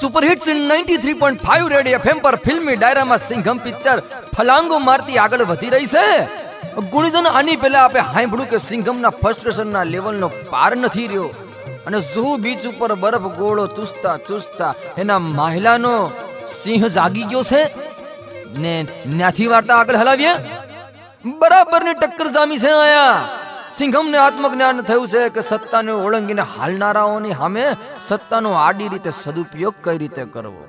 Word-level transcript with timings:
Super 0.00 0.24
hits 0.24 0.48
93.5 0.48 1.68
Red 1.68 1.86
FM 1.86 2.18
પર 2.18 2.36
ફિલ્મી 2.36 2.76
ડાયરામાં 2.76 3.18
Singham 3.18 3.58
picture 3.58 4.02
ફલાંગો 4.36 4.78
મારતી 4.78 5.18
આગળ 5.18 5.44
વધી 5.44 5.68
રહી 5.68 5.86
છે. 5.86 6.22
ગુણીજન 6.90 7.26
આની 7.26 7.56
પહેલા 7.56 7.84
આપણે 7.84 8.00
સાંભળ્યું 8.00 8.50
કે 8.50 8.56
સિંઘમના 8.56 9.10
ફ્રસ્ટ્રેશનના 9.10 9.82
લેવલનો 9.82 10.28
પાર 10.28 10.76
નથી 10.76 11.06
રહ્યો. 11.06 11.24
અને 11.86 12.00
ઝૂ 12.00 12.36
બીચ 12.36 12.66
ઉપર 12.66 12.94
બરફ 12.94 13.20
ગોળો 13.20 13.66
ચૂસતા 13.66 14.16
ચૂસતા 14.16 14.74
એના 14.98 15.18
માહિલાનો 15.18 16.10
સિંહ 16.62 16.86
જાગી 16.86 17.22
ગયો 17.22 17.42
છે. 17.42 17.62
ને 18.58 18.86
ન્યાથી 19.06 19.46
વાર્તા 19.46 19.76
આગળ 19.76 19.96
હલાવીએ. 19.96 20.34
બરાબરની 21.24 21.94
ટક્કર 21.94 22.26
જામી 22.26 22.58
છે 22.58 22.70
આયા 22.70 23.28
સિંઘમને 23.78 24.18
આત્મજ્ઞાન 24.20 24.82
થયું 24.88 25.10
છે 25.12 25.20
કે 25.34 25.42
સત્તાને 25.48 25.90
ઓળંગીને 26.06 26.44
હાલનારાઓની 26.54 27.36
સામે 27.40 27.64
સત્તાનો 28.08 28.50
આડી 28.62 28.88
રીતે 28.94 29.10
સદુપયોગ 29.18 29.76
કઈ 29.84 29.98
રીતે 30.02 30.22
કરવો? 30.32 30.62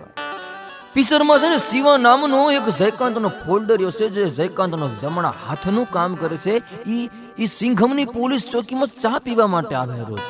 પિસરમાં 0.93 1.41
છે 1.41 1.49
ને 1.53 1.57
શિવા 1.69 1.95
નામનો 2.07 2.41
એક 2.57 2.67
જયકાંતનો 2.81 3.31
ફોલ્ડર 3.41 3.79
છે, 3.97 4.09
જે 4.17 4.23
જયકાંતનો 4.37 4.91
જમણા 5.01 5.33
હાથનું 5.45 5.89
કામ 5.95 6.19
કરે 6.21 6.37
છે. 6.37 6.55
ઈ 6.87 7.09
ઈ 7.39 7.49
સિંઘમની 7.57 8.07
પોલીસ 8.17 8.47
ચોકીમાં 8.53 8.93
ચા 9.03 9.23
પીવા 9.25 9.49
માટે 9.55 9.75
આવે 9.81 9.97
રોજ 10.11 10.23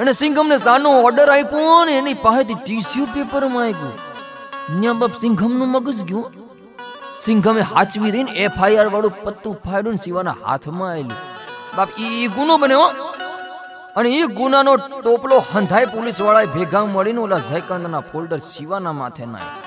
અને 0.00 0.12
સિંઘમને 0.22 0.58
સાનો 0.66 0.96
ઓર્ડર 1.02 1.28
આપ્યો 1.36 1.76
ને 1.84 2.00
એની 2.00 2.18
પાસેથી 2.26 2.58
ટીસ્યુ 2.64 3.06
પેપર 3.14 3.44
માંગ્યું 3.58 3.94
ન્યા 4.80 4.98
બાપ 5.00 5.22
સિંઘમનું 5.22 5.72
મગજ 5.74 6.02
ગયું. 6.10 6.42
સિંઘમે 7.24 7.62
હાચવી 7.70 8.10
રહીને 8.14 8.36
એફઆઈઆર 8.44 8.88
વાળું 8.94 9.14
પત્તું 9.22 9.54
ફાડ્યું 9.64 9.96
શિવાના 10.04 10.34
હાથમાં 10.42 10.90
આવેલું 10.90 11.16
બાપ, 11.76 11.88
ઈ 11.98 12.26
ગુનો 12.26 12.56
બન્યો 12.56 12.82
અને 13.96 14.10
એ 14.10 14.26
ગુનાનો 14.26 14.76
ટોપલો 14.76 15.44
હંધાઈ 15.52 15.84
પોલીસ 15.84 16.20
વાળાએ 16.20 16.46
ભેગા 16.46 16.84
મળીને 16.84 17.20
ઓલા 17.20 17.38
જયકાંતના 17.38 18.00
ફોલ્ડર 18.00 18.38
શિવાના 18.38 18.92
માથે 18.92 19.26
નાખ્યો. 19.26 19.62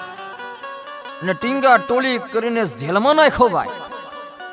અને 1.22 1.34
ટીંગા 1.34 1.78
ટોલી 1.78 2.18
કરીને 2.18 2.66
જેલમાં 2.66 3.16
નાખ્યો 3.16 3.50
ભાઈ. 3.50 3.68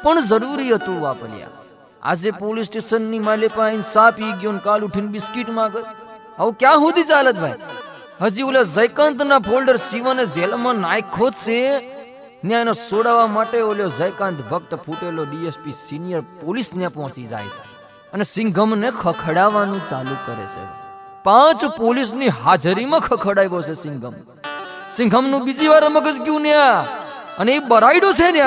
પણ 0.03 0.21
જરૂરી 0.21 0.75
હતું 0.75 1.01
વાપર્યા. 1.01 1.49
આજે 2.03 2.31
પોલીસ 2.31 2.67
સ્ટેશનની 2.67 3.19
માલે 3.19 3.49
પાસે 3.49 3.81
સાપ 3.93 4.21
ઈ 4.21 4.33
ગયો 4.33 4.53
કાલ 4.65 4.85
ઉઠીને 4.85 5.09
બિસ્કિટ 5.09 5.49
માંગે. 5.51 5.79
હવે 6.39 6.53
ક્યાં 6.53 6.75
સુધી 6.75 7.03
ચાલત 7.03 7.39
ભાઈ? 7.39 7.55
હજી 8.23 8.43
ઓલા 8.43 8.63
જયકાંતના 8.63 9.39
ફોલ્ડર 9.39 9.77
શિવાને 9.77 10.27
જેલમાં 10.27 10.75
નાખ્યો 10.75 11.31
છે. 11.31 11.61
ને 12.45 12.55
એનો 12.55 12.73
સોડાવવા 12.73 13.27
માટે 13.27 13.59
ઓલ્યો 13.61 13.89
જયકાંત 13.99 14.41
ભક્ત 14.51 14.75
ફૂટેલો 14.75 15.25
ડીએસપી 15.25 15.73
સિનિયર 15.87 16.23
પોલીસ 16.43 16.69
ને 16.75 16.89
પહોંચી 16.89 17.27
જાય 17.27 17.51
છે 17.55 17.63
અને 18.13 18.25
સિંઘમને 18.25 18.91
ખખડાવવાનું 19.03 19.81
ચાલુ 19.91 20.17
કરે 20.27 20.47
છે. 20.55 20.63
પાંચ 21.25 21.65
પોલીસની 21.65 22.29
હાજરીમાં 22.29 23.01
ખખડાવ્યો 23.01 23.63
છે 23.63 23.75
સિંઘમ. 23.75 24.15
સિંઘમનું 24.97 25.45
બીજી 25.45 25.69
વાર 25.69 25.85
મગજ 25.91 26.17
ગયું 26.27 26.43
ને 26.43 26.55
અને 27.39 27.53
એ 27.55 27.59
બરાઈડો 27.59 28.13
છે 28.13 28.31
ને 28.31 28.47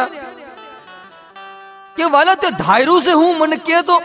કે 1.95 2.06
વાલા, 2.06 2.36
તે 2.36 2.50
ધાયરું 2.50 3.02
છે 3.02 3.12
હું? 3.12 3.38
મને 3.38 3.58
કે 3.58 3.82
તો. 3.82 4.02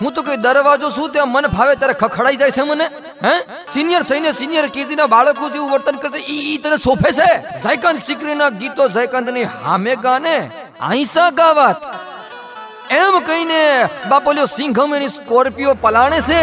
હું 0.00 0.14
તો 0.14 0.22
કઈ 0.22 0.36
દરવાજો 0.36 0.88
શું, 0.90 1.12
ત્યાં 1.12 1.32
મન 1.32 1.46
ભાવે 1.46 1.74
ત્યારે 1.76 1.94
ખખડાઈ 1.94 2.36
જાય 2.36 2.50
છે 2.50 2.62
મને? 2.62 2.86
હે? 3.24 3.32
સિનિયર 3.74 4.02
થઈને 4.02 4.32
સિનિયર 4.32 4.66
કેજી 4.66 4.96
ના 4.96 5.06
બાળકો 5.06 5.48
જેવું 5.48 5.70
વર્તન 5.70 5.96
કરશે, 5.96 6.20
ઈ 6.28 6.56
તને 6.56 6.76
સોફે 6.76 7.10
છે? 7.12 7.30
જયકાંત 7.64 7.98
સિકરીના 7.98 8.50
ગીતો 8.60 8.88
જયકાંતની 8.88 9.42
હામે 9.42 9.96
ગાને 9.96 10.36
આઈસા 10.80 11.30
ગાવાત. 11.30 11.82
એમ 12.90 13.18
કહીને 13.20 13.88
બાપોલ્યો 14.08 14.46
સિંઘમ 14.46 14.94
એની 14.94 15.08
સ્કોર્પિયો 15.08 15.74
પલાણે 15.74 16.20
છે 16.20 16.40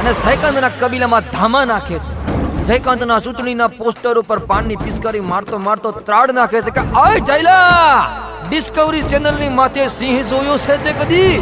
અને 0.00 0.12
જયકાંતના 0.24 0.72
કબીલામાં 0.80 1.20
ધામા 1.20 1.64
નાખે 1.64 1.98
છે. 1.98 2.16
જયકાંતના 2.64 3.18
સૂંટણીના 3.18 3.66
પોસ્ટર 3.66 4.16
ઉપર 4.18 4.38
પાનની 4.38 4.76
પિસ્કારી 4.76 5.20
મારતો 5.20 5.58
મારતો 5.58 5.90
ત્રાડ 5.90 6.30
નાખે 6.30 6.62
છે 6.62 6.70
કે, 6.70 6.80
આય 7.04 7.18
જયલા! 7.18 8.08
ડિસ્કવરી 8.50 9.02
ચેનલની 9.02 9.48
માથે 9.48 9.88
સિંહ 9.88 10.20
જોયો 10.34 10.58
છે 10.58 10.76
તે 10.84 10.92
કદી? 10.92 11.32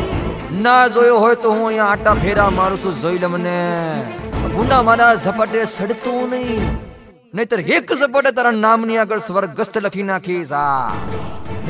ના 0.63 0.87
જોયો 0.89 1.19
હોય 1.19 1.35
તો 1.35 1.51
હું 1.51 1.67
અહીંયા 1.67 1.91
આટા 1.97 2.15
ફેરા 2.15 2.51
મારું 2.51 2.83
છું, 2.83 3.03
જોઈ 3.03 3.19
લે 3.19 3.27
મને. 3.27 3.59
ગુંડા 4.49 4.83
મારા 4.83 5.15
ઝપટે 5.15 5.65
સડતો 5.65 6.27
નહીં. 6.27 6.79
નહીતર 7.35 7.61
એક 7.61 7.93
ઝપટે 7.93 8.31
તારા 8.31 8.51
નામની 8.51 8.99
આગળ 8.99 9.19
સ્વર્ગસ્થ 9.19 9.79
લખી 9.79 10.03
નાખીશ. 10.03 10.53
આ. 10.53 10.89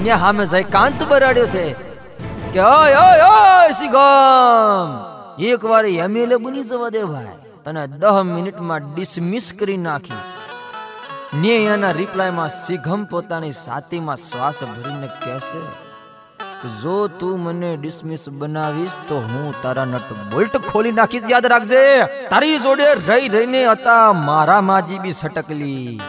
ન્યા 0.03 0.17
હામે 0.17 0.47
જયકાંત 0.47 1.03
બરાડ્યો 1.03 1.47
છે. 1.47 1.73
કે 2.53 2.61
ઓય 2.61 2.97
ઓય 2.97 3.21
ઓય, 3.21 3.73
સિગમ. 3.73 5.39
એક 5.39 5.65
એમએલએ 5.85 6.37
બની 6.37 6.63
જવા 6.63 6.89
દે 6.89 7.05
ભાઈ. 7.05 7.27
અને 7.67 7.87
દહ 7.87 8.23
મિનિટમાં 8.23 8.95
ડિસમિસ 8.95 9.53
કરી 9.59 9.77
નાખી 9.77 10.13
ને 11.41 11.49
એના 11.49 11.91
રિપ્લાયમાં 11.91 12.49
સિઘમ 12.49 13.05
પોતાની 13.05 13.53
સાતીમાં 13.53 14.17
શ્વાસ 14.17 14.55
ભરીને 14.63 15.07
કહેશે. 15.07 15.86
જો 16.65 17.09
તું 17.21 17.41
મને 17.41 17.71
ડિસમિસ 17.77 18.29
બનાવીશ 18.29 18.95
તો 19.09 19.17
હું 19.21 19.49
તારા 19.63 19.85
નટ 19.85 20.09
બોલ્ટ 20.31 20.55
ખોલી 20.69 20.93
નાખીશ, 20.93 21.27
યાદ 21.31 21.47
રાખજે. 21.53 21.83
તારી 22.31 22.59
જોડે 22.59 22.87
રહી 23.09 23.29
રહીને 23.29 23.61
હતા 23.67 24.13
મારા 24.13 24.61
માજી 24.61 24.99
બી 24.99 25.13
સટકલી. 25.13 26.01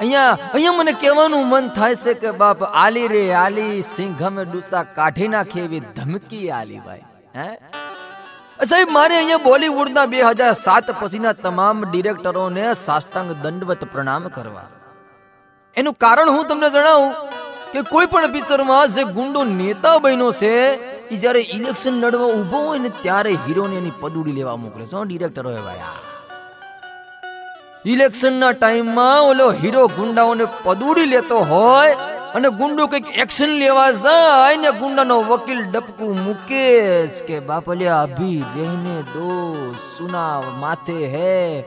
અહીંયા 0.00 0.36
અહીંયા 0.52 0.76
મને 0.78 0.92
કહેવાનું 0.92 1.44
મન 1.46 1.68
થાય 1.68 1.94
છે 1.94 2.14
કે 2.14 2.30
બાપ, 2.30 2.62
આલી 2.84 3.08
રે, 3.08 3.24
આલી, 3.34 3.82
સિંઘમે 3.82 4.44
ડૂસા 4.44 4.84
કાઢી 4.98 5.28
નાખે 5.28 5.60
એવી 5.64 5.82
ધમકી 5.98 6.50
આલી 6.50 6.80
ભાઈ, 6.86 7.04
હે? 7.36 7.48
સાહેબ, 8.70 8.90
મારે 8.90 9.16
અહીંયા 9.18 9.44
બોલિવૂડના 9.48 10.06
બે 10.06 10.22
હજાર 10.22 10.54
સાત 10.54 10.90
પછીના 11.02 11.32
તમામ 11.32 11.84
ડિરેક્ટરોને 11.84 12.64
સાષ્ટાંગ 12.86 13.34
દંડવત 13.42 13.92
પ્રણામ 13.92 14.30
કરવા. 14.38 14.66
એનું 15.76 15.94
કારણ 15.94 16.34
હું 16.36 16.46
તમને 16.46 16.70
જણાવું. 16.70 17.39
કે 17.72 17.82
કોઈ 17.82 18.06
પણ 18.06 18.32
પિક્ચરમાં 18.32 18.88
જે 18.88 19.04
ગુંડો 19.04 19.44
નેતા 19.44 19.98
બન્યો 19.98 20.32
છે 20.32 20.72
એ 21.08 21.16
જ્યારે 21.16 21.40
ઇલેક્શન 21.40 21.92
લડવા 21.92 22.26
ઊભો 22.26 22.58
હોય 22.58 22.78
ને 22.78 22.88
ત્યારે 22.88 23.32
હીરોને 23.32 23.76
એની 23.76 23.92
પદુડી 24.00 24.32
લેવા 24.32 24.56
મોકલે 24.56 24.86
છે. 24.86 25.04
ડિરેક્ટર 25.06 25.46
હોય 25.46 25.56
ભાઈ. 25.56 25.76
ઇલેક્શનના 27.84 28.52
ટાઈમમાં 28.52 29.22
ઓલો 29.22 29.50
હીરો 29.50 29.86
ગુંડાઓને 29.86 30.46
પદુડી 30.64 31.06
લેતો 31.06 31.38
હોય 31.38 31.92
અને 32.34 32.48
ગુંડો 32.48 32.86
કંઈક 32.86 33.08
એક્શન 33.08 33.46
લેવા 33.46 33.90
જાય 33.90 34.56
ને 34.56 34.70
ગુંડાનો 34.70 35.20
વકીલ 35.20 35.62
ડપકું 35.62 36.24
મૂકે 36.24 37.06
કે, 37.06 37.40
બાપલિયા 37.40 38.02
અભી 38.02 38.44
રહેને 38.56 39.02
દો 39.02 39.74
સુના 39.98 40.42
માથે 40.58 41.06
હે. 41.06 41.60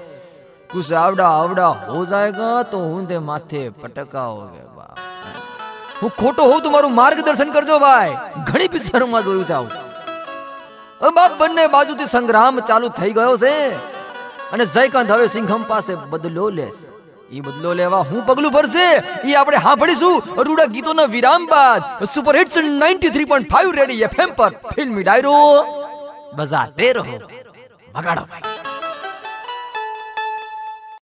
કુછ 0.74 0.94
આવડા 0.94 1.30
આવડા 1.30 1.68
હો 1.68 2.06
જાયગા 2.06 2.63
તો 2.63 2.78
હું 2.78 3.08
તે 3.08 3.18
માથે 3.18 3.69
પટકાઓગે 3.69 4.73
હું 6.03 6.12
ખોટો 6.19 6.44
હોઉં 6.44 6.62
તો 6.62 6.69
મારું 6.69 6.96
માર્ગદર્શન 6.96 7.52
કરજો 7.52 7.80
ભાઈ. 7.80 8.16
ઘણી 8.44 8.68
પિક્ચરોમાં 8.68 9.24
જોયું 9.24 9.46
છે 9.46 9.53
આવું. 9.53 9.72
બાપ 11.16 11.34
બંને 11.38 11.68
બાજુથી 11.68 12.06
સંગ્રામ 12.06 12.59
ચાલુ 12.59 12.90
થઈ 12.90 13.12
ગયો 13.12 13.36
છે 13.38 13.53
અને 14.52 14.66
જયકાંત 14.66 15.12
હવે 15.12 15.28
સિંઘમ 15.28 15.63
પાસે 15.68 15.94
બદલો 15.96 16.50
લેશે 16.50 16.88
એ 17.36 17.40
બદલો 17.40 17.74
લેવા 17.74 18.02
હું 18.09 18.25
પગલું 18.25 18.52
ભરશે? 18.52 18.88
એ 19.30 19.34
આપણે 19.34 19.58
સાંભળીશું 19.58 20.44
રૂડા 20.44 20.66
ગીતોના 20.66 21.08
વિરામ 21.16 21.46
બાદ 21.46 22.06
સુપર 22.06 22.38
હિટ્સ 22.38 22.58
93.5 22.58 23.72
રેડી 23.72 24.02
એફએમ 24.02 24.34
પર 24.36 24.50
ફિલ્મી 24.50 25.03
ડાયરો. 25.03 25.38
બજાતે 26.34 26.94
રહો. 26.94 27.19
વગાડો 27.96 28.22
ભાઈ. 28.22 28.53